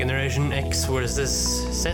Generation 0.00 0.50
X 0.52 0.86
versus 0.88 1.30
Z. 1.82 1.92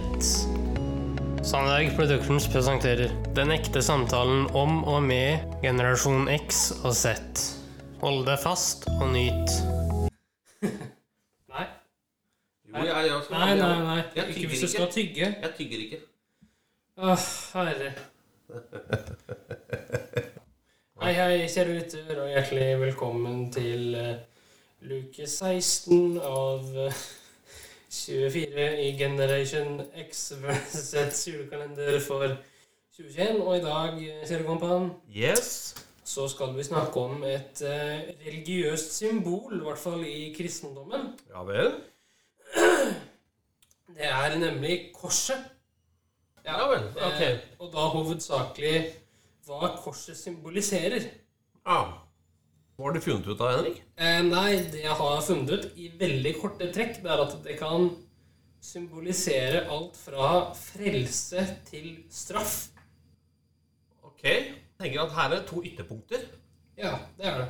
Sandberg 1.43 1.97
Productions 1.97 2.47
presenterer 2.47 3.11
Den 3.35 3.51
ekte 3.51 3.83
samtalen 3.83 4.47
om 4.55 4.85
og 4.87 5.01
med 5.03 5.43
generasjon 5.59 6.29
X 6.31 6.69
og 6.85 6.95
Z. 6.95 7.17
Hold 8.05 8.23
deg 8.29 8.39
fast 8.45 8.87
og 9.01 9.11
nyt. 9.11 9.57
nei, 11.51 11.67
Jo, 12.71 12.85
jeg, 12.85 13.09
jeg 13.09 13.27
skal 13.27 13.43
nei, 13.43 13.59
nei. 13.59 13.75
nei. 13.89 13.99
Jeg 14.21 14.37
Ikke 14.37 14.53
hvis 14.55 14.63
du 14.63 14.71
skal 14.77 14.89
tygge. 14.95 15.33
Jeg 15.43 15.53
tygger 15.59 15.85
ikke. 15.89 16.01
Åh, 17.03 17.29
herre. 17.59 17.93
Hei, 21.03 21.13
hei, 21.19 21.45
kjære 21.51 21.75
lytter, 21.75 22.17
og 22.23 22.31
hjertelig 22.31 22.73
velkommen 22.87 23.49
til 23.51 23.99
uh, 23.99 24.17
luke 24.95 25.27
16 25.27 26.21
av 26.23 26.85
eh, 26.87 27.07
24 28.07 28.67
i 28.83 28.93
Generation 28.99 29.81
X 30.09 30.33
versus 30.43 31.27
julekalender 31.29 32.01
for 32.01 32.27
2021. 32.97 33.43
Og 33.47 33.57
i 33.57 33.61
dag, 33.65 33.99
kjære 34.29 34.45
kompan, 34.47 34.91
Yes. 35.17 35.75
så 36.05 36.29
skal 36.29 36.55
vi 36.57 36.63
snakke 36.65 37.01
om 37.01 37.25
et 37.25 37.63
eh, 37.63 38.01
religiøst 38.27 38.97
symbol, 38.97 39.57
i 39.61 39.65
hvert 39.65 39.79
fall 39.79 40.05
i 40.07 40.33
kristendommen. 40.39 41.13
Ja 41.35 41.43
vel. 41.49 41.73
Det 43.97 44.05
er 44.07 44.39
nemlig 44.39 44.91
korset. 44.95 45.37
Ja 46.47 46.69
vel. 46.71 46.85
Ok. 46.97 47.21
Eh, 47.23 47.39
og 47.59 47.73
da 47.73 47.87
hovedsakelig 47.97 48.81
hva 49.47 49.71
korset 49.83 50.19
symboliserer. 50.19 51.03
Ja. 51.67 51.81
Hva 52.77 52.85
har 52.91 52.93
du 52.97 53.01
funnet 53.01 53.27
ut 53.31 53.41
av, 53.41 53.53
Henrik? 53.55 53.79
Eh, 53.97 54.19
nei, 54.27 54.51
det 54.73 54.83
jeg 54.83 54.97
har 54.99 55.21
funnet 55.25 55.53
ut 55.55 55.79
i 55.81 55.87
veldig 55.97 56.33
korte 56.43 56.67
trekk, 56.75 56.99
det 57.05 57.13
er 57.15 57.23
at 57.25 57.37
det 57.47 57.55
kan 57.61 57.87
symbolisere 58.67 59.63
alt 59.73 59.97
fra 59.97 60.33
frelse 60.59 61.45
til 61.71 61.93
straff. 62.13 62.57
Ok. 64.05 64.25
Jeg 64.27 64.83
tenker 64.83 65.07
at 65.07 65.15
her 65.17 65.37
er 65.39 65.47
to 65.49 65.63
ytterpunkter. 65.65 66.27
Ja, 66.77 66.99
det 67.17 67.31
er 67.31 67.39
det. 67.41 67.49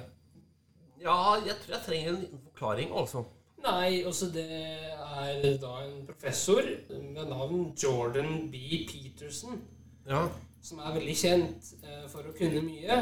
Ja, 1.02 1.16
jeg 1.42 1.56
tror 1.62 1.74
jeg 1.74 1.84
trenger 1.88 2.12
en 2.12 2.20
liten 2.22 2.44
forklaring, 2.46 2.94
altså. 2.94 3.24
Nei, 3.66 4.04
også 4.06 4.28
det 4.30 4.46
er 4.46 5.56
da 5.58 5.72
en 5.82 6.04
professor 6.06 6.62
med 6.92 7.26
navn 7.32 7.72
Jordan 7.82 8.46
B. 8.52 8.84
Peterson, 8.86 9.58
Ja. 10.06 10.28
som 10.62 10.78
er 10.78 10.94
veldig 10.94 11.16
kjent 11.18 11.72
eh, 11.82 12.06
for 12.12 12.22
å 12.30 12.34
kunne 12.38 12.62
mye. 12.62 13.00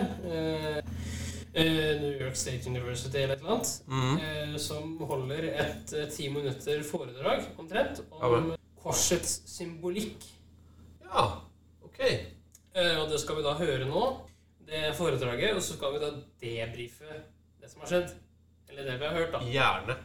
Eh, 1.55 2.01
New 2.01 2.21
York 2.21 2.35
State 2.35 2.67
University 2.67 3.17
eller 3.17 3.37
et 3.37 3.41
eller 3.41 3.51
annet. 3.55 3.83
Mm. 3.87 4.17
eh, 4.19 4.57
som 4.59 4.97
holder 5.07 5.45
et 5.53 5.93
eh, 5.95 6.09
ti 6.11 6.27
minutter 6.29 6.83
foredrag 6.83 7.45
omtrent 7.59 8.01
om 8.11 8.35
ja, 8.35 8.57
korsets 8.83 9.37
symbolikk. 9.47 10.27
Ja. 11.05 11.29
Ok. 11.85 12.01
Og 12.75 13.07
det 13.07 13.21
skal 13.23 13.39
vi 13.39 13.45
da 13.47 13.53
høre 13.55 13.87
nå, 13.87 14.01
det 14.67 14.97
foredraget, 14.99 15.55
og 15.55 15.63
så 15.63 15.77
skal 15.77 15.93
vi 15.95 16.01
da 16.03 16.09
debrife 16.43 17.21
det 17.61 17.71
som 17.71 17.85
har 17.85 17.93
skjedd. 17.93 18.17
Eller 18.73 18.89
det 18.89 18.97
vi 18.99 19.07
har 19.07 19.15
hørt, 19.15 19.31
da. 19.37 19.43
Gjerne. 19.47 19.97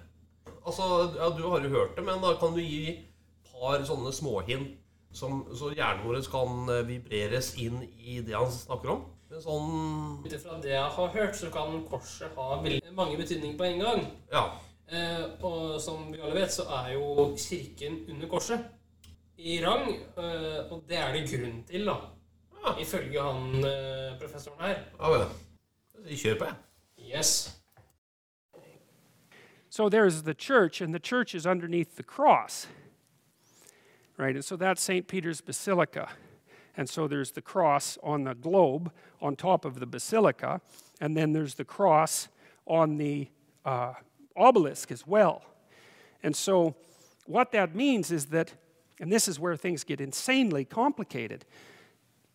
Altså, 0.59 0.85
ja, 1.17 1.31
du 1.33 1.47
har 1.49 1.65
jo 1.65 1.71
hørt 1.73 1.97
det, 1.97 2.03
men 2.05 2.21
da 2.21 2.35
kan 2.37 2.53
du 2.53 2.61
gi 2.61 2.91
et 2.93 3.49
par 3.49 3.81
sånne 3.89 4.13
småhint 4.13 4.75
som, 5.17 5.47
så 5.57 5.71
hjernen 5.73 6.05
vår 6.05 6.21
kan 6.29 6.69
vibreres 6.85 7.55
inn 7.57 7.81
i 7.97 8.19
det 8.21 8.37
han 8.37 8.53
snakker 8.53 8.93
om. 8.99 9.07
En 9.29 9.41
sånn 9.43 10.23
Ut 10.25 10.33
ifra 10.33 10.57
det 10.63 10.71
jeg 10.73 10.93
har 10.95 11.11
hørt, 11.13 11.35
så 11.37 11.51
kan 11.53 11.83
korset 11.89 12.33
ha 12.37 12.61
veldig 12.63 12.93
mange 12.97 13.17
betydninger 13.19 13.57
på 13.59 13.67
en 13.67 13.83
gang. 13.83 14.07
Ja. 14.33 14.45
Eh, 14.89 15.25
og 15.45 15.77
som 15.81 16.07
vi 16.09 16.21
alle 16.21 16.33
vet, 16.33 16.53
så 16.53 16.65
er 16.79 16.95
jo 16.95 17.27
kirken 17.37 17.99
under 18.09 18.31
korset 18.31 18.65
i 19.37 19.59
rang. 19.61 19.91
Eh, 20.17 20.71
og 20.73 20.81
det 20.89 20.97
er 20.97 21.13
det 21.13 21.27
grunn 21.29 21.61
til, 21.69 21.85
da. 21.85 21.99
Ja. 22.63 22.73
Ifølge 22.81 23.21
han 23.21 23.69
eh, 23.69 24.17
professoren 24.19 24.65
her. 24.65 24.81
Ja 24.97 25.13
vel. 25.13 25.27
Kjør 26.09 26.39
på, 26.39 26.49
jeg. 26.49 27.13
Yes. 27.13 27.55
So 29.69 29.89
there's 29.89 30.23
the 30.23 30.33
church, 30.33 30.81
and 30.81 30.93
the 30.93 30.99
church 30.99 31.35
is 31.35 31.45
underneath 31.45 31.95
the 31.95 32.03
cross. 32.03 32.67
Right? 34.17 34.35
And 34.35 34.43
so 34.43 34.57
that's 34.57 34.81
St. 34.81 35.07
Peter's 35.07 35.39
Basilica. 35.39 36.09
And 36.79 36.89
so 36.89 37.09
there's 37.09 37.31
the 37.31 37.41
cross 37.41 37.97
on 38.01 38.23
the 38.23 38.33
globe 38.33 38.89
on 39.21 39.35
top 39.35 39.65
of 39.65 39.81
the 39.81 39.85
basilica, 39.85 40.61
and 41.01 41.13
then 41.13 41.33
there's 41.33 41.55
the 41.55 41.65
cross 41.65 42.29
on 42.65 42.95
the 42.95 43.27
uh, 43.65 43.95
obelisk 44.37 44.89
as 44.89 45.05
well. 45.05 45.43
And 46.23 46.33
so 46.33 46.77
what 47.25 47.51
that 47.51 47.75
means 47.75 48.13
is 48.13 48.27
that, 48.27 48.53
and 48.97 49.11
this 49.11 49.27
is 49.27 49.41
where 49.41 49.57
things 49.57 49.83
get 49.83 49.99
insanely 49.99 50.63
complicated, 50.63 51.43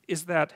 is 0.09 0.27
that 0.27 0.53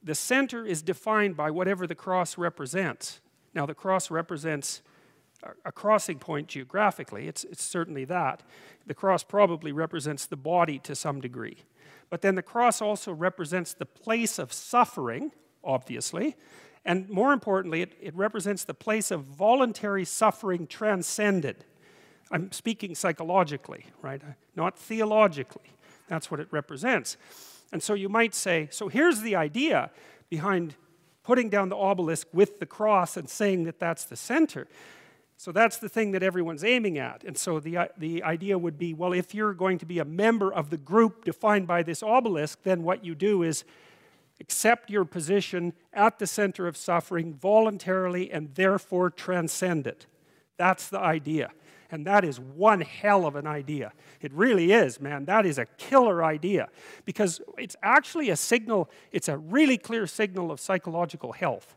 the 0.00 0.14
center 0.14 0.64
is 0.64 0.80
defined 0.80 1.36
by 1.36 1.50
whatever 1.50 1.88
the 1.88 1.96
cross 1.96 2.38
represents. 2.38 3.20
Now, 3.52 3.66
the 3.66 3.74
cross 3.74 4.12
represents 4.12 4.82
a- 5.64 5.72
crossing 5.72 6.18
point 6.18 6.48
geographically, 6.48 7.28
it's, 7.28 7.44
it's 7.44 7.62
certainly 7.62 8.04
that. 8.06 8.42
The 8.86 8.94
cross 8.94 9.22
probably 9.22 9.72
represents 9.72 10.26
the 10.26 10.36
body 10.36 10.78
to 10.80 10.94
some 10.94 11.20
degree. 11.20 11.58
But 12.08 12.22
then 12.22 12.34
the 12.34 12.42
cross 12.42 12.82
also 12.82 13.12
represents 13.12 13.72
the 13.72 13.86
place 13.86 14.38
of 14.38 14.52
suffering, 14.52 15.32
obviously. 15.62 16.36
And 16.84 17.08
more 17.08 17.32
importantly, 17.32 17.82
it, 17.82 17.92
it 18.00 18.14
represents 18.14 18.64
the 18.64 18.74
place 18.74 19.10
of 19.10 19.24
voluntary 19.24 20.04
suffering 20.04 20.66
transcended. 20.66 21.64
I'm 22.30 22.52
speaking 22.52 22.94
psychologically, 22.94 23.86
right? 24.02 24.22
Not 24.56 24.78
theologically. 24.78 25.70
That's 26.08 26.30
what 26.30 26.40
it 26.40 26.48
represents. 26.50 27.16
And 27.72 27.82
so 27.82 27.94
you 27.94 28.08
might 28.08 28.34
say, 28.34 28.68
so 28.70 28.88
here's 28.88 29.20
the 29.20 29.36
idea 29.36 29.90
behind 30.28 30.74
putting 31.22 31.48
down 31.48 31.68
the 31.68 31.76
obelisk 31.76 32.26
with 32.32 32.58
the 32.58 32.66
cross 32.66 33.16
and 33.16 33.28
saying 33.28 33.64
that 33.64 33.78
that's 33.78 34.04
the 34.04 34.16
center. 34.16 34.66
So 35.40 35.52
that's 35.52 35.78
the 35.78 35.88
thing 35.88 36.10
that 36.10 36.22
everyone's 36.22 36.64
aiming 36.64 36.98
at. 36.98 37.24
And 37.24 37.34
so 37.34 37.60
the, 37.60 37.88
the 37.96 38.22
idea 38.22 38.58
would 38.58 38.76
be 38.76 38.92
well, 38.92 39.14
if 39.14 39.34
you're 39.34 39.54
going 39.54 39.78
to 39.78 39.86
be 39.86 39.98
a 39.98 40.04
member 40.04 40.52
of 40.52 40.68
the 40.68 40.76
group 40.76 41.24
defined 41.24 41.66
by 41.66 41.82
this 41.82 42.02
obelisk, 42.02 42.58
then 42.62 42.82
what 42.82 43.06
you 43.06 43.14
do 43.14 43.42
is 43.42 43.64
accept 44.38 44.90
your 44.90 45.06
position 45.06 45.72
at 45.94 46.18
the 46.18 46.26
center 46.26 46.66
of 46.66 46.76
suffering 46.76 47.32
voluntarily 47.32 48.30
and 48.30 48.54
therefore 48.54 49.08
transcend 49.08 49.86
it. 49.86 50.04
That's 50.58 50.90
the 50.90 51.00
idea. 51.00 51.52
And 51.90 52.06
that 52.06 52.22
is 52.22 52.38
one 52.38 52.82
hell 52.82 53.24
of 53.24 53.34
an 53.34 53.46
idea. 53.46 53.94
It 54.20 54.34
really 54.34 54.72
is, 54.72 55.00
man. 55.00 55.24
That 55.24 55.46
is 55.46 55.56
a 55.56 55.64
killer 55.78 56.22
idea 56.22 56.68
because 57.06 57.40
it's 57.56 57.76
actually 57.82 58.28
a 58.28 58.36
signal, 58.36 58.90
it's 59.10 59.28
a 59.28 59.38
really 59.38 59.78
clear 59.78 60.06
signal 60.06 60.50
of 60.52 60.60
psychological 60.60 61.32
health. 61.32 61.76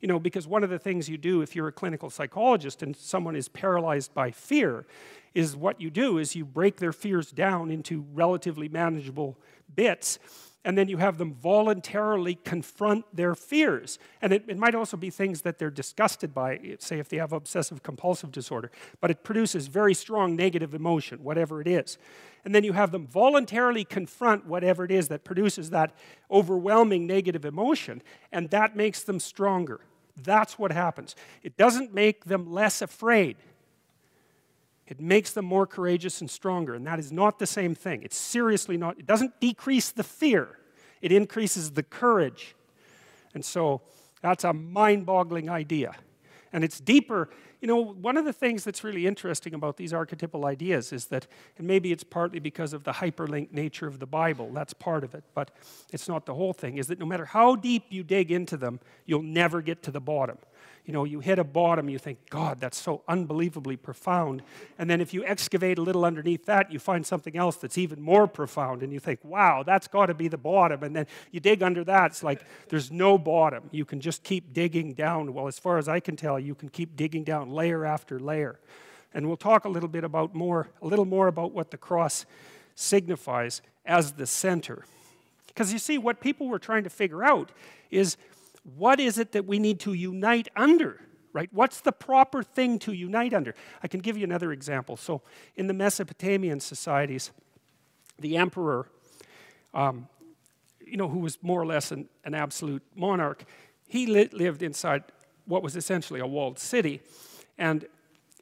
You 0.00 0.08
know, 0.08 0.18
because 0.18 0.46
one 0.46 0.62
of 0.62 0.70
the 0.70 0.78
things 0.78 1.08
you 1.08 1.18
do 1.18 1.42
if 1.42 1.56
you're 1.56 1.68
a 1.68 1.72
clinical 1.72 2.10
psychologist 2.10 2.82
and 2.82 2.96
someone 2.96 3.36
is 3.36 3.48
paralyzed 3.48 4.14
by 4.14 4.30
fear 4.30 4.86
is 5.34 5.54
what 5.56 5.80
you 5.80 5.90
do 5.90 6.18
is 6.18 6.34
you 6.34 6.44
break 6.44 6.76
their 6.76 6.92
fears 6.92 7.30
down 7.30 7.70
into 7.70 8.04
relatively 8.14 8.68
manageable 8.68 9.38
bits 9.74 10.18
and 10.66 10.76
then 10.76 10.88
you 10.88 10.96
have 10.96 11.16
them 11.16 11.32
voluntarily 11.32 12.34
confront 12.34 13.04
their 13.14 13.36
fears. 13.36 14.00
And 14.20 14.32
it, 14.32 14.44
it 14.48 14.58
might 14.58 14.74
also 14.74 14.96
be 14.96 15.10
things 15.10 15.42
that 15.42 15.58
they're 15.58 15.70
disgusted 15.70 16.34
by, 16.34 16.74
say 16.80 16.98
if 16.98 17.08
they 17.08 17.18
have 17.18 17.32
obsessive 17.32 17.84
compulsive 17.84 18.32
disorder, 18.32 18.72
but 19.00 19.12
it 19.12 19.22
produces 19.22 19.68
very 19.68 19.94
strong 19.94 20.34
negative 20.34 20.74
emotion, 20.74 21.22
whatever 21.22 21.60
it 21.60 21.68
is. 21.68 21.98
And 22.44 22.52
then 22.52 22.64
you 22.64 22.72
have 22.72 22.90
them 22.90 23.06
voluntarily 23.06 23.84
confront 23.84 24.44
whatever 24.44 24.84
it 24.84 24.90
is 24.90 25.06
that 25.06 25.22
produces 25.22 25.70
that 25.70 25.92
overwhelming 26.32 27.06
negative 27.06 27.44
emotion, 27.44 28.02
and 28.32 28.50
that 28.50 28.74
makes 28.74 29.04
them 29.04 29.20
stronger. 29.20 29.80
That's 30.20 30.58
what 30.58 30.72
happens. 30.72 31.14
It 31.44 31.56
doesn't 31.56 31.94
make 31.94 32.24
them 32.24 32.52
less 32.52 32.82
afraid. 32.82 33.36
It 34.86 35.00
makes 35.00 35.32
them 35.32 35.44
more 35.44 35.66
courageous 35.66 36.20
and 36.20 36.30
stronger, 36.30 36.74
and 36.74 36.86
that 36.86 36.98
is 36.98 37.12
not 37.12 37.38
the 37.38 37.46
same 37.46 37.74
thing. 37.74 38.02
It's 38.02 38.16
seriously 38.16 38.76
not, 38.76 38.98
it 38.98 39.06
doesn't 39.06 39.40
decrease 39.40 39.90
the 39.90 40.04
fear, 40.04 40.58
it 41.06 41.12
increases 41.12 41.70
the 41.70 41.84
courage. 41.84 42.56
And 43.32 43.44
so 43.44 43.80
that's 44.22 44.42
a 44.42 44.52
mind 44.52 45.06
boggling 45.06 45.48
idea. 45.48 45.94
And 46.52 46.64
it's 46.64 46.80
deeper. 46.80 47.30
You 47.60 47.68
know, 47.68 47.80
one 47.80 48.16
of 48.16 48.24
the 48.24 48.32
things 48.32 48.64
that's 48.64 48.82
really 48.82 49.06
interesting 49.06 49.54
about 49.54 49.76
these 49.76 49.92
archetypal 49.92 50.46
ideas 50.46 50.92
is 50.92 51.06
that, 51.06 51.28
and 51.58 51.66
maybe 51.66 51.92
it's 51.92 52.02
partly 52.02 52.40
because 52.40 52.72
of 52.72 52.82
the 52.82 52.90
hyperlinked 52.90 53.52
nature 53.52 53.86
of 53.86 54.00
the 54.00 54.06
Bible, 54.06 54.50
that's 54.52 54.72
part 54.72 55.04
of 55.04 55.14
it, 55.14 55.22
but 55.32 55.52
it's 55.92 56.08
not 56.08 56.26
the 56.26 56.34
whole 56.34 56.52
thing, 56.52 56.76
is 56.76 56.88
that 56.88 56.98
no 56.98 57.06
matter 57.06 57.24
how 57.24 57.54
deep 57.54 57.84
you 57.88 58.02
dig 58.02 58.32
into 58.32 58.56
them, 58.56 58.80
you'll 59.04 59.22
never 59.22 59.62
get 59.62 59.82
to 59.84 59.92
the 59.92 60.00
bottom. 60.00 60.38
You 60.86 60.92
know, 60.92 61.02
you 61.02 61.18
hit 61.18 61.40
a 61.40 61.44
bottom, 61.44 61.88
you 61.88 61.98
think, 61.98 62.30
God, 62.30 62.60
that's 62.60 62.78
so 62.78 63.02
unbelievably 63.08 63.76
profound. 63.78 64.42
And 64.78 64.88
then 64.88 65.00
if 65.00 65.12
you 65.12 65.24
excavate 65.24 65.78
a 65.78 65.82
little 65.82 66.04
underneath 66.04 66.46
that, 66.46 66.72
you 66.72 66.78
find 66.78 67.04
something 67.04 67.36
else 67.36 67.56
that's 67.56 67.76
even 67.76 68.00
more 68.00 68.28
profound. 68.28 68.84
And 68.84 68.92
you 68.92 69.00
think, 69.00 69.18
wow, 69.24 69.64
that's 69.64 69.88
got 69.88 70.06
to 70.06 70.14
be 70.14 70.28
the 70.28 70.38
bottom. 70.38 70.84
And 70.84 70.94
then 70.94 71.08
you 71.32 71.40
dig 71.40 71.60
under 71.64 71.82
that, 71.84 72.12
it's 72.12 72.22
like 72.22 72.42
there's 72.68 72.92
no 72.92 73.18
bottom. 73.18 73.64
You 73.72 73.84
can 73.84 74.00
just 74.00 74.22
keep 74.22 74.54
digging 74.54 74.94
down. 74.94 75.34
Well, 75.34 75.48
as 75.48 75.58
far 75.58 75.76
as 75.76 75.88
I 75.88 75.98
can 75.98 76.14
tell, 76.14 76.38
you 76.38 76.54
can 76.54 76.68
keep 76.68 76.96
digging 76.96 77.24
down 77.24 77.50
layer 77.50 77.84
after 77.84 78.20
layer. 78.20 78.60
And 79.12 79.26
we'll 79.26 79.36
talk 79.36 79.64
a 79.64 79.68
little 79.68 79.88
bit 79.88 80.04
about 80.04 80.36
more, 80.36 80.68
a 80.80 80.86
little 80.86 81.04
more 81.04 81.26
about 81.26 81.50
what 81.50 81.72
the 81.72 81.76
cross 81.76 82.26
signifies 82.76 83.60
as 83.84 84.12
the 84.12 84.26
center. 84.26 84.84
Because 85.48 85.72
you 85.72 85.80
see, 85.80 85.98
what 85.98 86.20
people 86.20 86.46
were 86.46 86.58
trying 86.60 86.84
to 86.84 86.90
figure 86.90 87.24
out 87.24 87.50
is 87.90 88.16
what 88.74 88.98
is 88.98 89.18
it 89.18 89.32
that 89.32 89.46
we 89.46 89.58
need 89.58 89.80
to 89.80 89.92
unite 89.92 90.48
under? 90.56 91.00
Right? 91.32 91.50
What's 91.52 91.80
the 91.82 91.92
proper 91.92 92.42
thing 92.42 92.78
to 92.80 92.92
unite 92.92 93.34
under? 93.34 93.54
I 93.82 93.88
can 93.88 94.00
give 94.00 94.16
you 94.16 94.24
another 94.24 94.52
example. 94.52 94.96
So, 94.96 95.20
in 95.54 95.66
the 95.66 95.74
Mesopotamian 95.74 96.60
societies, 96.60 97.30
the 98.18 98.38
emperor, 98.38 98.88
um, 99.74 100.08
you 100.80 100.96
know, 100.96 101.08
who 101.08 101.18
was 101.18 101.36
more 101.42 101.60
or 101.60 101.66
less 101.66 101.92
an, 101.92 102.08
an 102.24 102.34
absolute 102.34 102.82
monarch, 102.94 103.44
he 103.86 104.06
li- 104.06 104.30
lived 104.32 104.62
inside 104.62 105.04
what 105.44 105.62
was 105.62 105.76
essentially 105.76 106.20
a 106.20 106.26
walled 106.26 106.58
city. 106.58 107.02
And 107.58 107.86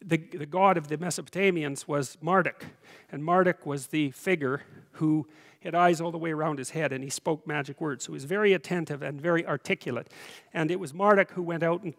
the, 0.05 0.19
the 0.19 0.47
god 0.47 0.77
of 0.77 0.89
the 0.89 0.97
Mesopotamians 0.97 1.89
was 1.89 2.17
Marduk. 2.21 2.65
And 3.11 3.25
Marduk 3.25 3.67
was 3.67 3.89
the 3.89 4.11
figure 4.13 4.63
who 4.93 5.27
had 5.65 5.75
eyes 5.75 6.01
all 6.01 6.11
the 6.11 6.19
way 6.19 6.31
around 6.31 6.59
his 6.59 6.71
head 6.71 6.93
and 6.93 7.03
he 7.03 7.11
spoke 7.11 7.47
magic 7.47 7.81
words. 7.81 8.05
So 8.05 8.13
he 8.13 8.15
was 8.15 8.25
very 8.25 8.53
attentive 8.53 9.03
and 9.03 9.21
very 9.21 9.47
articulate. 9.47 10.09
And 10.53 10.71
it 10.71 10.79
was 10.79 10.93
Marduk 10.93 11.33
who 11.33 11.43
went 11.43 11.63
out 11.63 11.83
and, 11.83 11.95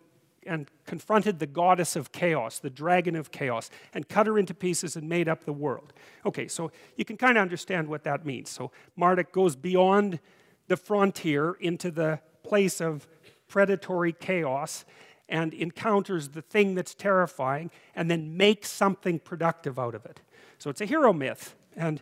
and 0.45 0.69
confronted 0.85 1.39
the 1.39 1.47
goddess 1.47 1.95
of 1.95 2.11
chaos, 2.11 2.59
the 2.59 2.69
dragon 2.69 3.15
of 3.15 3.31
chaos, 3.31 3.69
and 3.93 4.07
cut 4.07 4.27
her 4.27 4.37
into 4.37 4.53
pieces 4.53 4.95
and 4.95 5.09
made 5.09 5.27
up 5.27 5.45
the 5.45 5.53
world. 5.53 5.93
Okay, 6.25 6.47
so 6.47 6.71
you 6.95 7.05
can 7.05 7.17
kind 7.17 7.37
of 7.37 7.41
understand 7.41 7.87
what 7.87 8.03
that 8.03 8.25
means. 8.25 8.49
So 8.49 8.71
Marduk 8.95 9.31
goes 9.31 9.55
beyond 9.55 10.19
the 10.67 10.77
frontier 10.77 11.53
into 11.59 11.91
the 11.91 12.19
place 12.43 12.79
of 12.79 13.07
predatory 13.47 14.13
chaos 14.13 14.85
and 15.27 15.53
encounters 15.53 16.29
the 16.29 16.41
thing 16.41 16.75
that's 16.75 16.93
terrifying 16.93 17.71
and 17.95 18.11
then 18.11 18.37
makes 18.37 18.69
something 18.69 19.19
productive 19.19 19.79
out 19.79 19.95
of 19.95 20.05
it. 20.05 20.21
So 20.59 20.69
it's 20.69 20.81
a 20.81 20.85
hero 20.85 21.13
myth. 21.13 21.55
And, 21.75 22.01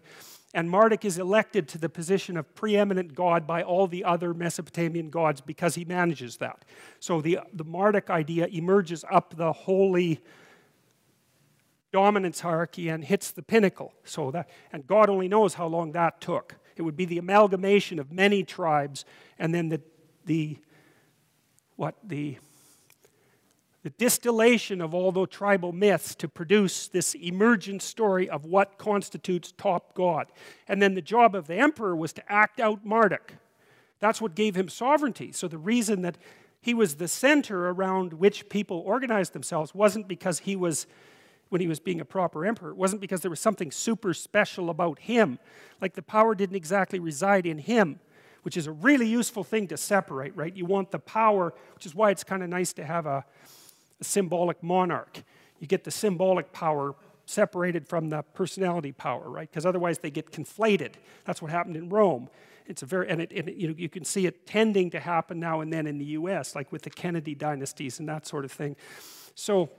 and 0.54 0.70
Marduk 0.70 1.04
is 1.04 1.18
elected 1.18 1.68
to 1.70 1.78
the 1.78 1.90
position 1.90 2.38
of 2.38 2.54
preeminent 2.54 3.16
god 3.16 3.48
by 3.48 3.64
all 3.64 3.88
the 3.88 4.04
other 4.04 4.34
Mesopotamian 4.34 5.10
gods 5.10 5.42
because 5.42 5.76
he 5.76 5.84
manages 5.84 6.38
that. 6.38 6.64
So 7.00 7.22
the, 7.22 7.40
the 7.54 7.64
Marduk 7.64 8.10
idea 8.10 8.48
emerges 8.48 9.04
up 9.10 9.36
the 9.36 9.52
holy 9.52 10.22
dominance 11.92 12.42
hierarchy 12.42 12.90
and 12.90 13.04
hits 13.04 13.32
the 13.32 13.42
pinnacle. 13.42 13.94
So 14.04 14.32
that, 14.32 14.50
and 14.72 14.86
God 14.86 15.10
only 15.10 15.28
knows 15.28 15.56
how 15.56 15.68
long 15.68 15.92
that 15.94 16.22
took. 16.22 16.56
It 16.76 16.82
would 16.82 16.98
be 16.98 17.06
the 17.06 17.18
amalgamation 17.20 18.00
of 18.00 18.12
many 18.12 18.44
tribes 18.44 19.06
and 19.40 19.54
then 19.54 19.70
the, 19.70 19.82
the 20.26 20.58
what 21.76 21.96
the 22.04 22.38
the 23.84 23.90
distillation 23.92 24.82
of 24.82 24.94
all 24.94 25.12
the 25.12 25.28
tribal 25.28 25.74
myths 25.74 26.16
to 26.16 26.30
produce 26.30 26.88
this 26.88 27.16
emergent 27.16 27.82
story 27.82 28.30
of 28.30 28.46
what 28.46 28.78
constitutes 28.78 29.54
top 29.58 29.94
God. 29.94 30.28
And 30.70 30.82
then 30.82 30.94
the 30.94 31.02
job 31.02 31.36
of 31.36 31.48
the 31.48 31.56
emperor 31.56 31.96
was 31.96 32.14
to 32.14 32.32
act 32.32 32.62
out 32.62 32.86
Marduk. 32.86 33.34
That's 34.00 34.22
what 34.22 34.36
gave 34.36 34.56
him 34.56 34.70
sovereignty. 34.70 35.34
So 35.34 35.48
the 35.50 35.58
reason 35.58 36.02
that 36.02 36.18
he 36.62 36.74
was 36.74 36.96
the 36.96 37.10
center 37.10 37.70
around 37.70 38.14
which 38.14 38.48
people 38.48 38.82
organized 38.86 39.34
themselves 39.34 39.76
wasn't 39.76 40.08
because 40.08 40.40
he 40.40 40.56
was 40.56 40.88
when 41.50 41.60
he 41.62 41.68
was 41.68 41.80
being 41.80 42.02
a 42.02 42.06
proper 42.06 42.46
emperor. 42.46 42.72
It 42.72 42.78
wasn't 42.78 43.02
because 43.02 43.22
there 43.22 43.30
was 43.30 43.40
something 43.40 43.70
super 43.70 44.14
special 44.14 44.70
about 44.70 44.98
him. 44.98 45.40
Like 45.82 45.94
the 45.94 46.02
power 46.02 46.34
didn't 46.34 46.56
exactly 46.56 47.00
reside 47.00 47.46
in 47.46 47.60
him, 47.60 48.00
which 48.42 48.58
is 48.58 48.66
a 48.66 48.72
really 48.72 49.08
useful 49.08 49.44
thing 49.44 49.68
to 49.68 49.78
separate, 49.78 50.36
right? 50.36 50.56
You 50.56 50.66
want 50.66 50.90
the 50.90 51.00
power, 51.00 51.54
which 51.76 51.86
is 51.86 51.94
why 51.94 52.12
it's 52.12 52.24
kind 52.24 52.42
of 52.44 52.50
nice 52.50 52.74
to 52.74 52.84
have 52.84 53.06
a, 53.06 53.26
a 54.00 54.04
symbolic 54.04 54.62
monarch. 54.62 55.24
You 55.60 55.68
get 55.68 55.84
the 55.84 55.92
symbolic 55.92 56.52
power 56.52 56.96
separated 57.26 57.88
from 57.88 58.10
the 58.10 58.22
personality 58.34 58.92
power, 58.92 59.30
right? 59.30 59.50
Because 59.50 59.66
otherwise 59.66 60.00
they 60.00 60.12
get 60.12 60.32
conflated. 60.32 60.94
That's 61.26 61.42
what 61.42 61.52
happened 61.52 61.78
in 61.78 61.90
Rome. 61.90 62.30
It's 62.66 62.82
a 62.82 62.86
very, 62.86 63.10
and, 63.10 63.22
it, 63.22 63.32
it, 63.32 63.56
you, 63.56 63.68
know, 63.70 63.76
you 63.78 63.90
can 63.90 64.06
see 64.06 64.26
it 64.26 64.46
tending 64.46 64.90
to 64.92 65.00
happen 65.00 65.40
now 65.40 65.62
and 65.62 65.72
then 65.72 65.88
in 65.88 65.98
the 65.98 66.06
US, 66.06 66.56
like 66.56 66.72
with 66.72 66.82
the 66.82 66.90
Kennedy 66.90 67.36
dynasties 67.36 68.00
and 68.00 68.08
that 68.10 68.26
sort 68.26 68.46
of 68.46 68.52
thing. 68.52 68.76
So, 69.36 69.70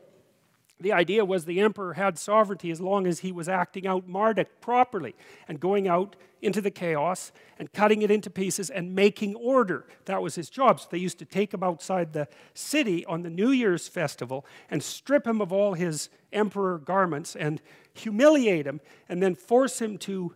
the 0.84 0.92
idea 0.92 1.24
was 1.24 1.46
the 1.46 1.60
emperor 1.60 1.94
had 1.94 2.18
sovereignty 2.18 2.70
as 2.70 2.78
long 2.78 3.06
as 3.06 3.20
he 3.20 3.32
was 3.32 3.48
acting 3.48 3.86
out 3.86 4.06
Marduk 4.06 4.60
properly 4.60 5.14
and 5.48 5.58
going 5.58 5.88
out 5.88 6.14
into 6.42 6.60
the 6.60 6.70
chaos 6.70 7.32
and 7.58 7.72
cutting 7.72 8.02
it 8.02 8.10
into 8.10 8.28
pieces 8.28 8.68
and 8.68 8.94
making 8.94 9.34
order. 9.34 9.86
That 10.04 10.20
was 10.20 10.34
his 10.34 10.50
job. 10.50 10.78
So 10.78 10.88
they 10.90 10.98
used 10.98 11.18
to 11.20 11.24
take 11.24 11.54
him 11.54 11.62
outside 11.62 12.12
the 12.12 12.28
city 12.52 13.02
on 13.06 13.22
the 13.22 13.30
New 13.30 13.50
Year's 13.50 13.88
festival 13.88 14.44
and 14.70 14.82
strip 14.82 15.26
him 15.26 15.40
of 15.40 15.54
all 15.54 15.72
his 15.72 16.10
emperor 16.34 16.76
garments 16.76 17.34
and 17.34 17.62
humiliate 17.94 18.66
him 18.66 18.82
and 19.08 19.22
then 19.22 19.34
force 19.34 19.80
him 19.80 19.96
to, 19.96 20.34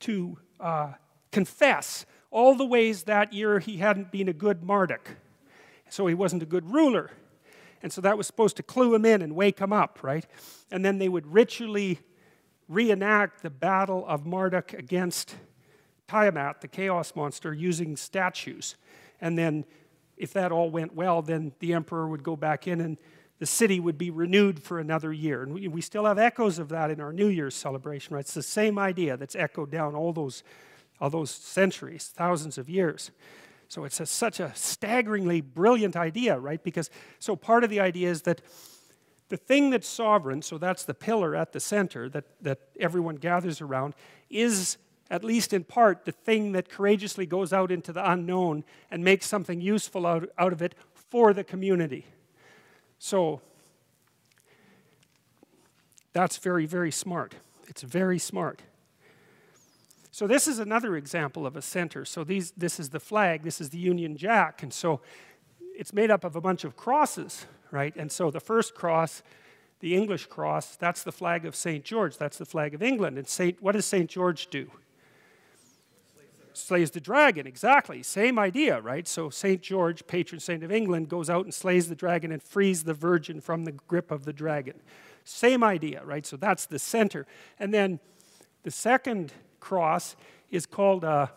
to 0.00 0.36
uh, 0.60 0.92
confess 1.32 2.04
all 2.30 2.54
the 2.54 2.66
ways 2.66 3.04
that 3.04 3.32
year 3.32 3.58
he 3.58 3.78
hadn't 3.78 4.12
been 4.12 4.28
a 4.28 4.34
good 4.34 4.62
Marduk. 4.62 5.16
So 5.88 6.08
he 6.08 6.14
wasn't 6.14 6.42
a 6.42 6.46
good 6.46 6.70
ruler. 6.70 7.10
And 7.84 7.92
so 7.92 8.00
that 8.00 8.16
was 8.16 8.26
supposed 8.26 8.56
to 8.56 8.62
clue 8.62 8.94
him 8.94 9.04
in 9.04 9.20
and 9.20 9.36
wake 9.36 9.58
him 9.58 9.70
up, 9.70 9.98
right? 10.02 10.26
And 10.70 10.82
then 10.82 10.96
they 10.96 11.10
would 11.10 11.26
ritually 11.26 12.00
reenact 12.66 13.42
the 13.42 13.50
battle 13.50 14.06
of 14.08 14.24
Marduk 14.24 14.72
against 14.72 15.34
Tiamat, 16.08 16.62
the 16.62 16.68
chaos 16.68 17.14
monster, 17.14 17.52
using 17.52 17.94
statues. 17.98 18.76
And 19.20 19.36
then, 19.36 19.66
if 20.16 20.32
that 20.32 20.50
all 20.50 20.70
went 20.70 20.94
well, 20.94 21.20
then 21.20 21.52
the 21.58 21.74
emperor 21.74 22.08
would 22.08 22.22
go 22.22 22.36
back 22.36 22.66
in 22.66 22.80
and 22.80 22.96
the 23.38 23.44
city 23.44 23.80
would 23.80 23.98
be 23.98 24.08
renewed 24.08 24.62
for 24.62 24.78
another 24.78 25.12
year. 25.12 25.42
And 25.42 25.52
we, 25.52 25.68
we 25.68 25.82
still 25.82 26.06
have 26.06 26.18
echoes 26.18 26.58
of 26.58 26.70
that 26.70 26.90
in 26.90 27.02
our 27.02 27.12
New 27.12 27.28
Year's 27.28 27.54
celebration, 27.54 28.14
right? 28.14 28.20
It's 28.20 28.32
the 28.32 28.42
same 28.42 28.78
idea 28.78 29.18
that's 29.18 29.36
echoed 29.36 29.70
down 29.70 29.94
all 29.94 30.14
those, 30.14 30.42
all 31.02 31.10
those 31.10 31.30
centuries, 31.30 32.10
thousands 32.16 32.56
of 32.56 32.70
years. 32.70 33.10
So 33.74 33.82
it's 33.82 33.98
a, 33.98 34.06
such 34.06 34.38
a 34.38 34.54
staggeringly 34.54 35.40
brilliant 35.40 35.96
idea, 35.96 36.38
right? 36.38 36.62
Because 36.62 36.90
so 37.18 37.34
part 37.34 37.64
of 37.64 37.70
the 37.70 37.80
idea 37.80 38.08
is 38.08 38.22
that 38.22 38.40
the 39.30 39.36
thing 39.36 39.70
that's 39.70 39.88
sovereign, 39.88 40.42
so 40.42 40.58
that's 40.58 40.84
the 40.84 40.94
pillar 40.94 41.34
at 41.34 41.50
the 41.50 41.58
center 41.58 42.08
that, 42.10 42.24
that 42.40 42.60
everyone 42.78 43.16
gathers 43.16 43.60
around, 43.60 43.94
is 44.30 44.76
at 45.10 45.24
least 45.24 45.52
in 45.52 45.64
part 45.64 46.04
the 46.04 46.12
thing 46.12 46.52
that 46.52 46.68
courageously 46.68 47.26
goes 47.26 47.52
out 47.52 47.72
into 47.72 47.92
the 47.92 48.08
unknown 48.08 48.62
and 48.92 49.02
makes 49.02 49.26
something 49.26 49.60
useful 49.60 50.06
out, 50.06 50.28
out 50.38 50.52
of 50.52 50.62
it 50.62 50.76
for 50.94 51.32
the 51.32 51.42
community. 51.42 52.06
So 53.00 53.40
that's 56.12 56.36
very, 56.36 56.66
very 56.66 56.92
smart. 56.92 57.34
It's 57.66 57.82
very 57.82 58.20
smart. 58.20 58.62
So 60.14 60.28
this 60.28 60.46
is 60.46 60.60
another 60.60 60.96
example 60.96 61.44
of 61.44 61.56
a 61.56 61.60
center. 61.60 62.04
So 62.04 62.22
these, 62.22 62.52
this 62.52 62.78
is 62.78 62.90
the 62.90 63.00
flag, 63.00 63.42
this 63.42 63.60
is 63.60 63.70
the 63.70 63.78
Union 63.78 64.16
Jack, 64.16 64.62
and 64.62 64.72
so 64.72 65.00
it's 65.76 65.92
made 65.92 66.08
up 66.08 66.22
of 66.22 66.36
a 66.36 66.40
bunch 66.40 66.62
of 66.62 66.76
crosses, 66.76 67.46
right? 67.72 67.92
And 67.96 68.12
so 68.12 68.30
the 68.30 68.38
first 68.38 68.76
cross, 68.76 69.24
the 69.80 69.96
English 69.96 70.26
cross, 70.26 70.76
that's 70.76 71.02
the 71.02 71.10
flag 71.10 71.44
of 71.44 71.56
St. 71.56 71.84
George, 71.84 72.16
that's 72.16 72.38
the 72.38 72.44
flag 72.44 72.74
of 72.74 72.80
England. 72.80 73.18
And 73.18 73.26
Saint, 73.26 73.60
what 73.60 73.72
does 73.72 73.86
St. 73.86 74.08
George 74.08 74.46
do? 74.50 74.70
Slays 76.52 76.92
the 76.92 77.00
dragon, 77.00 77.48
exactly. 77.48 78.00
Same 78.04 78.38
idea, 78.38 78.80
right? 78.80 79.08
So 79.08 79.30
St. 79.30 79.60
George, 79.60 80.06
patron 80.06 80.38
saint 80.38 80.62
of 80.62 80.70
England, 80.70 81.08
goes 81.08 81.28
out 81.28 81.44
and 81.44 81.52
slays 81.52 81.88
the 81.88 81.96
dragon 81.96 82.30
and 82.30 82.40
frees 82.40 82.84
the 82.84 82.94
virgin 82.94 83.40
from 83.40 83.64
the 83.64 83.72
grip 83.72 84.12
of 84.12 84.26
the 84.26 84.32
dragon. 84.32 84.80
Same 85.24 85.64
idea, 85.64 86.04
right? 86.04 86.24
So 86.24 86.36
that's 86.36 86.66
the 86.66 86.78
center. 86.78 87.26
And 87.58 87.74
then 87.74 87.98
the 88.62 88.70
second 88.70 89.32
cross 89.64 90.14
is 90.50 90.66
called 90.66 91.02
a, 91.04 91.32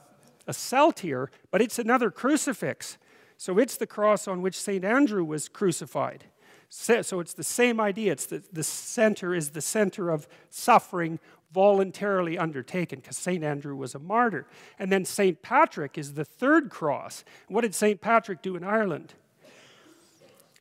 a 0.45 0.53
saltire, 0.53 1.31
but 1.49 1.61
it's 1.61 1.79
another 1.79 2.11
crucifix. 2.11 2.97
So 3.37 3.57
it's 3.57 3.77
the 3.77 3.87
cross 3.87 4.27
on 4.27 4.41
which 4.41 4.59
St. 4.59 4.83
Andrew 4.83 5.23
was 5.23 5.47
crucified. 5.47 6.25
So 6.69 7.21
it's 7.21 7.33
the 7.33 7.45
same 7.45 7.79
idea. 7.79 8.11
It's 8.11 8.25
the, 8.25 8.43
the 8.51 8.63
center 8.63 9.33
is 9.33 9.51
the 9.51 9.61
center 9.61 10.09
of 10.09 10.27
suffering 10.49 11.19
voluntarily 11.53 12.37
undertaken 12.37 12.99
because 12.99 13.15
St. 13.15 13.41
Andrew 13.41 13.75
was 13.75 13.95
a 13.95 13.99
martyr. 13.99 14.45
And 14.77 14.91
then 14.91 15.05
St. 15.05 15.41
Patrick 15.41 15.97
is 15.97 16.13
the 16.13 16.25
third 16.25 16.69
cross. 16.69 17.23
What 17.47 17.61
did 17.61 17.73
St. 17.73 18.01
Patrick 18.01 18.41
do 18.41 18.57
in 18.57 18.65
Ireland? 18.65 19.13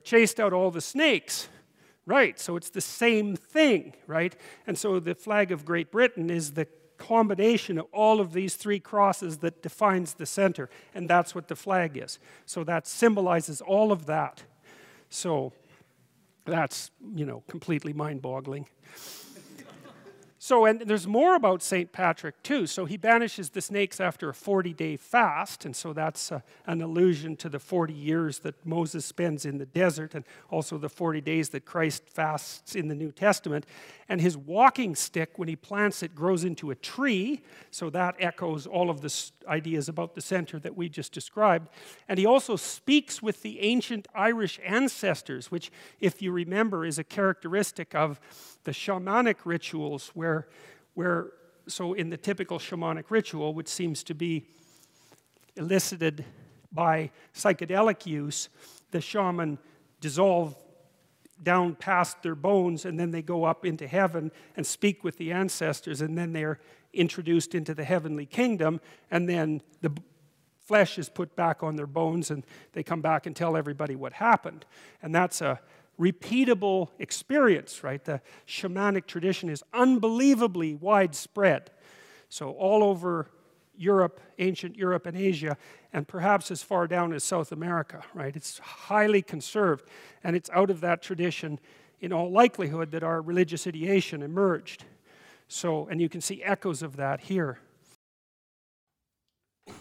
Chased 0.05 0.39
out 0.39 0.53
all 0.53 0.71
the 0.71 0.81
snakes. 0.81 1.49
Right, 2.09 2.39
so 2.39 2.55
it's 2.55 2.71
the 2.71 2.81
same 2.81 3.35
thing, 3.35 3.95
right? 4.07 4.37
And 4.65 4.79
so 4.79 5.01
the 5.01 5.17
flag 5.17 5.51
of 5.51 5.65
Great 5.65 5.91
Britain 5.91 6.31
is 6.31 6.53
the 6.53 6.69
combination 6.99 7.79
of 7.79 7.87
all 7.93 8.21
of 8.21 8.33
these 8.33 8.55
three 8.55 8.81
crosses 8.81 9.39
that 9.39 9.63
defines 9.63 10.15
the 10.15 10.27
center, 10.27 10.69
and 10.95 11.09
that's 11.09 11.35
what 11.35 11.49
the 11.49 11.57
flag 11.57 11.97
is. 11.97 12.19
So 12.45 12.65
that 12.65 12.87
symbolizes 12.87 13.61
all 13.61 13.93
of 13.93 14.07
that. 14.07 14.43
So 15.09 15.53
that's, 16.45 16.91
you 17.15 17.27
know, 17.27 17.43
completely 17.49 17.93
mind 17.93 18.23
boggling. 18.23 18.67
So, 20.47 20.65
and 20.65 20.81
there's 20.83 21.09
more 21.09 21.35
about 21.35 21.61
St. 21.61 21.91
Patrick 21.91 22.41
too. 22.45 22.69
So, 22.69 22.85
he 22.85 22.97
banishes 22.97 23.51
the 23.51 23.61
snakes 23.61 23.99
after 23.99 24.29
a 24.29 24.33
40 24.33 24.75
day 24.75 24.97
fast. 24.97 25.65
And 25.65 25.75
so, 25.75 25.93
that's 25.93 26.31
uh, 26.31 26.39
an 26.67 26.83
allusion 26.83 27.35
to 27.39 27.49
the 27.49 27.59
40 27.59 27.93
years 27.93 28.39
that 28.41 28.55
Moses 28.65 29.05
spends 29.05 29.45
in 29.45 29.59
the 29.59 29.67
desert 29.67 30.15
and 30.15 30.25
also 30.49 30.79
the 30.79 30.89
40 30.89 31.21
days 31.21 31.49
that 31.49 31.65
Christ 31.65 32.09
fasts 32.09 32.77
in 32.77 32.87
the 32.87 32.95
New 32.95 33.11
Testament. 33.11 33.67
And 34.09 34.21
his 34.21 34.37
walking 34.37 34.95
stick, 34.95 35.33
when 35.35 35.49
he 35.49 35.57
plants 35.57 36.05
it, 36.05 36.15
grows 36.15 36.45
into 36.45 36.71
a 36.71 36.77
tree. 36.77 37.43
So, 37.73 37.91
that 37.91 38.15
echoes 38.21 38.69
all 38.69 38.89
of 38.89 39.01
the 39.01 39.31
ideas 39.49 39.89
about 39.89 40.15
the 40.15 40.21
center 40.21 40.61
that 40.61 40.77
we 40.77 40.89
just 40.89 41.13
described. 41.13 41.71
And 42.09 42.21
he 42.21 42.27
also 42.27 42.55
speaks 42.55 43.21
with 43.21 43.43
the 43.43 43.61
ancient 43.63 44.07
Irish 44.15 44.61
ancestors, 44.65 45.51
which, 45.51 45.73
if 45.99 46.23
you 46.23 46.31
remember, 46.31 46.87
is 46.87 47.01
a 47.01 47.05
characteristic 47.05 47.97
of 47.97 48.21
the 48.67 48.73
shamanic 48.73 49.37
rituals 49.45 50.11
where, 50.13 50.36
where 50.95 51.29
so 51.69 51.95
in 51.95 52.11
the 52.11 52.17
typical 52.17 52.59
shamanic 52.59 53.05
ritual, 53.11 53.55
which 53.55 53.69
seems 53.69 54.03
to 54.05 54.15
be 54.15 54.47
elicited 55.57 56.25
by 56.73 57.11
psychedelic 57.35 58.07
use, 58.07 58.49
the 58.91 59.01
shaman 59.01 59.59
dissolve 60.01 60.57
down 61.43 61.75
past 61.75 62.23
their 62.23 62.35
bones 62.35 62.85
and 62.85 62.99
then 62.99 63.11
they 63.11 63.23
go 63.23 63.45
up 63.45 63.65
into 63.65 63.87
heaven 63.87 64.31
and 64.57 64.67
speak 64.67 65.05
with 65.05 65.17
the 65.19 65.33
ancestors 65.33 66.01
and 66.01 66.17
then 66.17 66.33
they're 66.33 66.59
introduced 66.95 67.55
into 67.55 67.75
the 67.75 67.85
heavenly 67.85 68.25
kingdom 68.25 68.81
and 69.11 69.29
then 69.29 69.61
the 69.83 69.93
flesh 70.67 70.99
is 70.99 71.09
put 71.09 71.37
back 71.37 71.63
on 71.63 71.77
their 71.77 71.87
bones 71.87 72.31
and 72.31 72.45
they 72.73 72.83
come 72.83 73.01
back 73.01 73.27
and 73.27 73.37
tell 73.37 73.57
everybody 73.57 73.95
what 73.95 74.15
happened. 74.15 74.65
And 75.03 75.15
that's 75.15 75.41
a 75.41 75.61
repeatable 75.99 76.91
experience, 76.99 77.83
right? 77.83 78.05
The 78.05 78.21
shamanic 78.47 79.07
tradition 79.07 79.49
is 79.49 79.63
unbelievably 79.73 80.75
widespread. 80.75 81.71
So, 82.29 82.51
all 82.51 82.83
over 82.83 83.31
Europe, 83.77 84.21
ancient 84.39 84.77
Europe 84.77 85.07
and 85.07 85.17
Asia, 85.17 85.57
and 85.93 86.07
perhaps 86.09 86.51
as 86.51 86.63
far 86.63 86.87
down 86.87 87.13
as 87.13 87.25
South 87.25 87.53
America, 87.53 88.03
right? 88.15 88.35
It's 88.35 88.59
highly 88.59 89.23
conserved, 89.23 89.85
and 90.25 90.35
it's 90.35 90.51
out 90.51 90.71
of 90.71 90.81
that 90.81 91.03
tradition, 91.03 91.59
in 92.01 92.13
all 92.13 92.31
likelihood, 92.31 92.91
that 92.91 93.03
our 93.03 93.21
religious 93.23 93.67
ideation 93.67 94.23
emerged. 94.23 94.85
So, 95.49 95.87
and 95.89 96.01
you 96.01 96.09
can 96.09 96.21
see 96.21 96.43
echoes 96.43 96.83
of 96.83 96.97
that 96.97 97.21
here. 97.21 97.61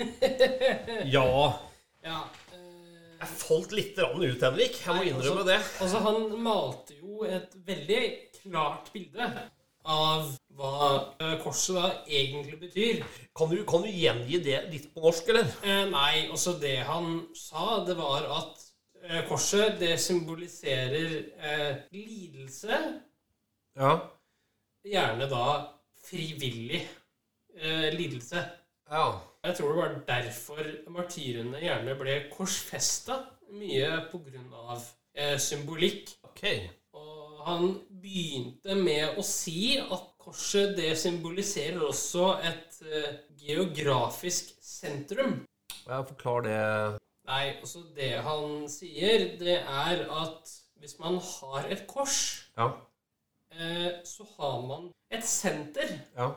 ja. 1.06 1.60
ja. 2.04 2.30
Jeg 3.26 3.38
falt 3.42 3.72
litt 3.74 3.98
ut, 3.98 4.44
Henrik. 4.44 4.76
Jeg 4.86 4.94
må 4.94 5.02
Nei, 5.02 5.10
innrømme 5.10 5.42
altså, 5.42 5.46
det. 5.50 5.60
Altså, 5.82 6.02
han 6.06 6.26
malte 6.46 6.98
jo 7.00 7.26
et 7.26 7.56
veldig 7.66 8.02
klart 8.38 8.92
bilde 8.94 9.30
av 9.86 10.28
hva 10.58 10.90
eh, 11.22 11.34
korset 11.42 11.78
da 11.78 11.88
egentlig 12.06 12.60
betyr. 12.62 13.02
Kan 13.38 13.50
du, 13.50 13.64
kan 13.66 13.82
du 13.82 13.90
gjengi 13.90 14.42
det 14.46 14.60
litt 14.70 14.92
på 14.94 15.02
norsk, 15.02 15.32
eller? 15.34 15.50
Eh, 15.66 15.84
nei, 15.90 16.28
altså 16.30 16.54
det 16.62 16.78
han 16.86 17.24
sa, 17.38 17.82
det 17.88 17.98
var 17.98 18.30
at 18.38 18.62
eh, 19.02 19.24
korset, 19.30 19.80
det 19.82 19.96
symboliserer 20.02 21.18
eh, 21.42 21.82
lidelse. 21.98 22.82
Ja. 23.82 23.96
Gjerne 24.86 25.30
da 25.34 25.48
frivillig 26.06 26.84
eh, 27.58 27.90
lidelse. 27.98 28.46
Ja. 28.94 29.08
Jeg 29.46 29.56
tror 29.58 29.70
det 29.70 29.78
var 29.78 29.96
derfor 30.08 30.62
martyrene 30.90 31.60
gjerne 31.62 31.94
ble 32.00 32.16
korsfesta. 32.32 33.20
Mye 33.54 33.92
pga. 34.10 34.78
Eh, 35.14 35.38
symbolikk. 35.40 36.16
Okay. 36.32 36.66
Og 36.98 37.44
han 37.46 37.76
begynte 38.02 38.74
med 38.80 39.20
å 39.20 39.26
si 39.26 39.76
at 39.78 40.08
korset 40.18 40.74
det 40.80 40.96
symboliserer 40.98 41.84
også 41.86 42.32
et 42.42 42.80
eh, 42.90 43.12
geografisk 43.46 44.56
sentrum. 44.66 45.44
Ja, 45.86 46.02
Forklar 46.02 46.48
det. 46.48 46.60
Nei, 47.30 47.46
altså 47.60 47.84
det 47.94 48.12
han 48.26 48.66
sier, 48.70 49.30
det 49.38 49.60
er 49.62 50.04
at 50.10 50.56
hvis 50.82 50.98
man 51.00 51.22
har 51.22 51.70
et 51.70 51.86
kors, 51.90 52.18
ja. 52.58 52.72
eh, 53.54 54.02
så 54.06 54.26
har 54.40 54.60
man 54.66 54.90
et 55.14 55.26
senter. 55.26 55.94
Ja. 56.18 56.32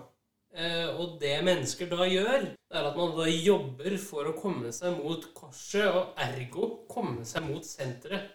Eh, 0.56 0.88
og 0.96 1.18
det 1.20 1.36
mennesker 1.44 1.90
da 1.90 2.06
gjør, 2.08 2.46
det 2.48 2.80
er 2.80 2.86
at 2.88 2.96
man 2.96 3.12
da 3.18 3.28
jobber 3.28 3.96
for 4.00 4.30
å 4.30 4.36
komme 4.38 4.72
seg 4.74 4.96
mot 4.96 5.28
korset, 5.36 5.86
og 5.92 6.16
ergo 6.24 6.70
komme 6.88 7.26
seg 7.28 7.44
mot 7.46 7.66
senteret. 7.66 8.32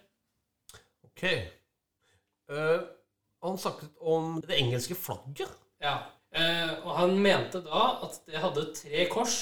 Ok. 1.10 1.26
Uh, 2.52 2.86
han 3.44 3.58
snakket 3.60 3.92
om 4.02 4.38
det 4.44 4.58
engelske 4.60 4.98
flagget. 4.98 5.52
Ja. 5.84 5.98
Uh, 6.34 6.86
og 6.86 6.96
han 6.98 7.18
mente 7.22 7.62
da 7.66 7.84
at 8.06 8.18
det 8.28 8.42
hadde 8.42 8.70
tre 8.78 9.06
kors. 9.12 9.38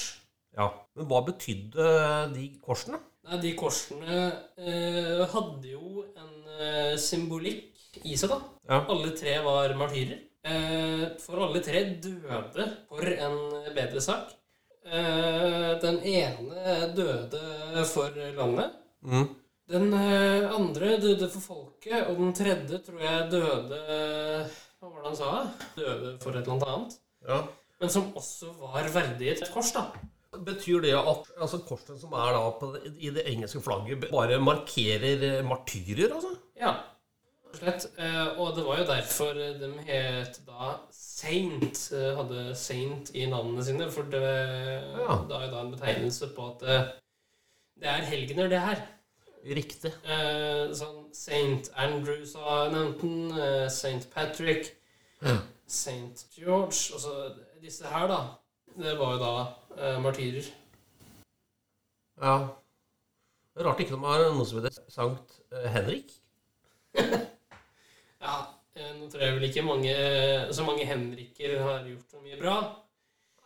Ja, 0.52 0.68
Men 0.96 1.08
hva 1.08 1.22
betydde 1.24 1.86
de 2.34 2.50
korsene? 2.60 2.98
Nei, 3.24 3.38
De 3.40 3.52
korsene 3.56 4.18
uh, 4.58 5.22
hadde 5.32 5.70
jo 5.72 6.04
en 6.12 6.98
symbolikk 7.00 8.04
i 8.04 8.18
seg, 8.18 8.34
da. 8.34 8.40
Ja. 8.68 8.82
Alle 8.92 9.14
tre 9.16 9.38
var 9.44 9.72
martyrer. 9.80 10.20
Eh, 10.42 11.04
for 11.22 11.38
alle 11.44 11.60
tre 11.62 11.84
døde 12.02 12.64
for 12.88 13.10
en 13.12 13.36
bedre 13.76 14.02
sak. 14.02 14.32
Eh, 14.82 15.70
den 15.82 16.00
ene 16.02 16.88
døde 16.96 17.84
for 17.86 18.10
landet. 18.38 18.72
Mm. 19.06 19.28
Den 19.70 19.94
eh, 19.94 20.48
andre 20.50 20.96
døde 21.02 21.28
for 21.30 21.46
folket, 21.46 22.08
og 22.08 22.18
den 22.18 22.34
tredje 22.34 22.82
tror 22.82 22.98
jeg 23.00 23.28
døde 23.30 23.78
Hva 24.82 24.88
var 24.90 24.98
det 24.98 25.12
han 25.12 25.20
sa? 25.20 25.32
Døde 25.78 26.16
for 26.24 26.34
et 26.34 26.42
eller 26.42 26.72
annet. 26.74 26.98
Ja. 27.28 27.42
Men 27.78 27.92
som 27.94 28.10
også 28.18 28.50
var 28.58 28.90
verdig 28.94 29.30
et 29.36 29.46
kors, 29.54 29.70
da. 29.74 29.92
Betyr 30.42 30.82
det 30.82 30.96
at 30.96 31.28
altså, 31.38 31.60
korset 31.68 32.00
som 32.00 32.14
er 32.18 32.34
da 32.34 32.42
på, 32.58 32.72
i 32.98 33.12
det 33.14 33.28
engelske 33.30 33.62
flagget, 33.62 34.08
bare 34.10 34.42
markerer 34.42 35.42
martyrer? 35.46 36.08
altså? 36.16 36.34
Ja 36.58 36.80
og 38.38 38.56
det 38.56 38.64
var 38.66 38.78
jo 38.80 38.86
derfor 38.88 39.34
de 39.34 39.70
het 39.86 40.40
da 40.46 40.76
Saint. 41.22 41.92
Eh, 41.92 42.16
hadde 42.16 42.54
Saint 42.58 43.10
i 43.14 43.26
navnene 43.30 43.64
sine. 43.64 43.88
For 43.92 44.08
det, 44.10 44.22
ja. 44.22 45.18
det 45.28 45.36
er 45.36 45.46
jo 45.46 45.52
da 45.52 45.60
en 45.60 45.72
betegnelse 45.74 46.28
på 46.36 46.48
at 46.50 46.64
det, 46.66 46.78
eh, 47.82 47.94
er 47.94 48.10
helgener, 48.10 48.48
det 48.50 48.60
her. 48.60 48.82
Riktig. 49.42 49.90
sånn 50.78 51.08
Saint 51.18 51.70
Andrew 51.74 52.22
sa 52.30 52.68
nevnte 52.70 53.08
den. 53.08 53.70
Saint 53.74 54.06
Patrick. 54.12 54.70
Ja. 55.22 55.40
Saint 55.66 56.26
George. 56.36 56.94
Altså 56.94 57.34
disse 57.62 57.90
her, 57.90 58.06
da. 58.06 58.20
Det 58.78 58.94
var 58.98 59.16
jo 59.16 59.22
da 59.24 59.98
martyrer. 60.00 60.46
Ja. 62.22 62.36
Rart 63.58 63.82
ikke 63.82 63.96
de 63.96 64.04
har 64.06 64.28
noe 64.30 64.46
som 64.46 64.62
heter 64.62 64.78
Sankt 64.88 65.40
Henrik. 65.74 66.14
Ja, 68.22 68.38
eh, 68.76 68.92
nå 68.98 69.10
tror 69.10 69.24
jeg 69.26 69.36
vel 69.36 69.48
ikke 69.48 69.66
mange, 69.66 69.94
så 70.54 70.66
mange 70.66 70.86
Henriker 70.86 71.58
har 71.62 71.84
gjort 71.88 72.14
så 72.14 72.22
mye 72.22 72.38
bra. 72.40 72.56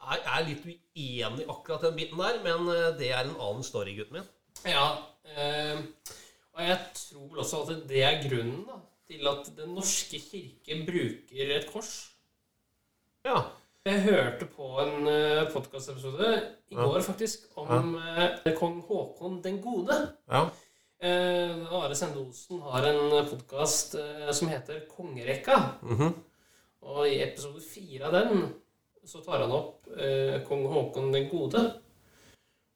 Jeg 0.06 0.22
er 0.30 0.44
litt 0.46 0.66
uenig 0.68 1.46
akkurat 1.50 1.82
den 1.82 1.96
biten 1.96 2.20
der, 2.20 2.40
men 2.44 2.68
eh, 2.74 2.90
det 2.98 3.10
er 3.10 3.24
en 3.24 3.34
annen 3.34 3.66
story, 3.66 3.96
gutten 3.96 4.20
min. 4.20 4.28
Ja, 4.66 4.86
eh, 5.32 5.80
og 6.56 6.62
jeg 6.64 6.78
tror 6.96 7.40
også 7.42 7.62
at 7.64 7.88
det 7.88 8.04
er 8.04 8.20
grunnen 8.22 8.62
da, 8.68 8.78
til 9.06 9.28
at 9.30 9.48
Den 9.56 9.74
norske 9.76 10.20
kirke 10.20 10.82
bruker 10.86 11.56
et 11.56 11.66
kors. 11.72 11.94
Ja. 13.26 13.40
Jeg 13.86 14.02
hørte 14.02 14.46
på 14.50 14.66
en 14.82 15.06
uh, 15.06 15.46
podkastepisode 15.52 16.30
i 16.70 16.74
ja. 16.74 16.82
går 16.82 17.04
faktisk 17.06 17.44
om 17.54 17.92
ja. 17.94 18.24
uh, 18.34 18.48
kong 18.58 18.80
Haakon 18.88 19.36
den 19.44 19.60
gode. 19.62 19.94
Ja. 20.26 20.48
Eh, 20.98 21.72
Are 21.76 21.94
Sende 21.94 22.22
Osen 22.22 22.62
har 22.64 22.86
en 22.88 23.26
podkast 23.28 23.94
eh, 24.00 24.30
som 24.32 24.48
heter 24.48 24.88
Kongerekka. 24.88 25.70
Mm 25.82 25.96
-hmm. 25.96 26.12
Og 26.80 27.08
i 27.08 27.22
episode 27.22 27.60
fire 27.60 28.06
av 28.06 28.12
den 28.12 28.48
så 29.04 29.20
tar 29.20 29.40
han 29.40 29.52
opp 29.52 29.86
eh, 29.98 30.42
kong 30.48 30.66
Haakon 30.72 31.12
den 31.12 31.28
gode. 31.28 31.72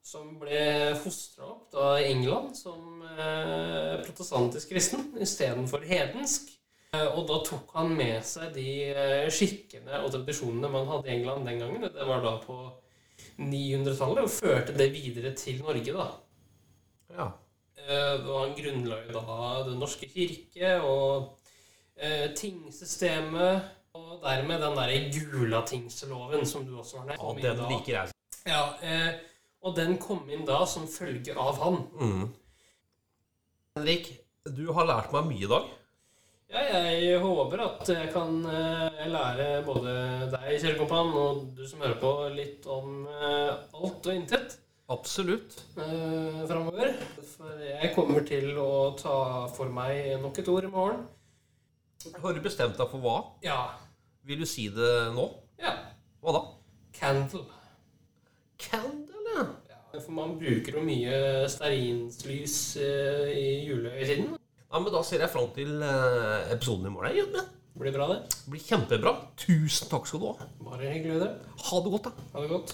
Som 0.03 0.39
ble 0.39 0.95
fostra 1.03 1.45
opp 1.45 1.71
da 1.71 1.99
i 1.99 2.11
England 2.11 2.57
som 2.57 3.01
eh, 3.01 4.05
protestantisk 4.05 4.69
kristen 4.69 5.17
istedenfor 5.19 5.81
hedensk. 5.85 6.41
Eh, 6.93 7.17
og 7.17 7.27
da 7.27 7.43
tok 7.45 7.73
han 7.73 7.95
med 7.95 8.23
seg 8.25 8.53
de 8.53 8.93
eh, 8.93 9.29
skikkene 9.29 10.03
og 10.05 10.11
tradisjonene 10.11 10.69
man 10.69 10.87
hadde 10.87 11.09
i 11.09 11.15
England 11.15 11.45
den 11.45 11.59
gangen. 11.59 11.81
Det 11.81 12.07
var 12.07 12.21
da 12.21 12.37
på 12.37 12.71
900-tallet, 13.37 14.23
og 14.23 14.29
førte 14.29 14.77
det 14.77 14.93
videre 14.93 15.33
til 15.35 15.61
Norge, 15.61 15.93
da. 15.93 16.11
Ja. 17.09 17.31
Eh, 17.87 18.25
han 18.27 18.55
grunnla 18.57 18.97
jo 19.07 19.13
da 19.15 19.37
Den 19.67 19.79
norske 19.81 20.09
kirke 20.11 20.75
og 20.85 21.37
eh, 21.97 22.29
tingsystemet. 22.37 23.77
Og 23.97 24.21
dermed 24.23 24.61
den 24.63 24.77
derre 24.77 24.99
Gulatingsloven 25.11 26.45
som 26.47 26.63
du 26.67 26.77
også 26.79 27.01
var 27.01 27.09
nevnt. 27.11 27.43
Ja, 27.43 27.55
den 27.57 27.73
liker 27.73 27.93
jeg. 27.97 28.13
Ja, 28.47 28.61
eh, 28.81 29.19
og 29.61 29.75
den 29.77 29.97
kom 30.01 30.23
inn 30.31 30.45
da 30.47 30.63
som 30.65 30.87
følge 30.89 31.35
av 31.37 31.59
han. 31.61 31.83
Mm. 31.99 32.23
Henrik, 33.77 34.13
du 34.47 34.65
har 34.75 34.87
lært 34.87 35.11
meg 35.13 35.27
mye 35.27 35.45
i 35.45 35.51
dag. 35.51 35.69
Ja, 36.51 36.63
jeg 36.91 37.19
håper 37.23 37.61
at 37.63 37.89
jeg 37.91 38.09
kan 38.11 38.41
eh, 38.43 39.03
lære 39.07 39.45
både 39.63 39.93
deg, 40.33 40.47
kjære 40.59 40.79
Kompan, 40.81 41.13
og 41.15 41.45
du 41.55 41.61
som 41.67 41.83
hører 41.83 41.99
på, 42.01 42.11
litt 42.35 42.67
om 42.67 43.05
eh, 43.07 43.51
alt 43.75 44.09
og 44.09 44.11
intet 44.11 44.57
Absolutt. 44.91 45.55
eh, 45.79 46.41
framover. 46.49 46.93
For 47.37 47.61
jeg 47.63 47.93
kommer 47.95 48.25
til 48.27 48.51
å 48.59 48.69
ta 48.99 49.47
for 49.55 49.71
meg 49.71 50.17
nok 50.21 50.39
et 50.41 50.49
ord 50.51 50.67
i 50.67 50.71
morgen. 50.73 51.05
Har 52.21 52.33
du 52.35 52.41
bestemt 52.43 52.77
deg 52.79 52.89
for 52.91 52.99
hva? 53.03 53.15
Ja. 53.45 53.59
Vil 54.25 54.41
du 54.41 54.45
si 54.49 54.67
det 54.73 54.91
nå? 55.15 55.27
Ja. 55.61 55.75
Hva 56.21 56.33
da? 56.35 56.41
Candle. 56.97 57.45
Candle, 58.61 59.15
ja. 59.35 59.45
For 59.93 60.11
man 60.15 60.35
bruker 60.39 60.77
jo 60.77 60.83
mye 60.85 61.47
stearinslys 61.51 62.57
eh, 62.81 63.31
i 63.35 63.47
julehøytiden. 63.69 64.35
Ja, 64.71 64.79
men 64.79 64.93
Da 64.93 65.01
ser 65.03 65.19
jeg 65.25 65.31
fram 65.33 65.49
til 65.55 65.81
eh, 65.83 66.51
episoden 66.53 66.87
i 66.87 66.93
morgen. 66.93 67.15
Jødme. 67.17 67.43
Blir 67.81 67.93
bra. 67.95 68.07
Det 68.13 68.51
blir 68.51 68.63
kjempebra. 68.67 69.13
Tusen 69.39 69.89
takk 69.91 70.07
skal 70.07 70.19
du 70.21 70.29
ha. 70.31 70.47
Bare 70.67 70.91
hyggelig, 70.91 71.21
det. 71.23 71.31
Ha 71.69 71.81
det 71.85 71.91
godt, 71.95 72.09
da. 72.09 72.27
Ha 72.35 72.43
det 72.43 72.51
godt. 72.51 72.73